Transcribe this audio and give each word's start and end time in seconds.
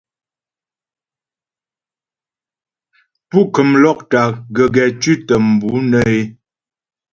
Pú 3.29 3.39
kəm 3.53 3.69
lɔ́kta 3.83 4.21
gəgɛ 4.55 4.83
tʉ̌tə 5.01 5.35
mbʉ̌ 5.51 5.73
nə́ 5.91 6.03
é. 6.17 6.21